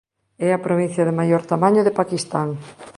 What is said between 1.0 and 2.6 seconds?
de maior tamaño de Paquistán.